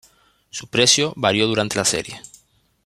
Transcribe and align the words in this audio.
Su 0.49 0.65
precio 0.65 1.13
varió 1.15 1.45
durante 1.45 1.75
la 1.75 1.85
serie. 1.85 2.23